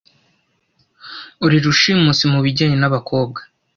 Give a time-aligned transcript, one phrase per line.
[1.45, 3.39] uri rushimusi mubijyanye nabakobwa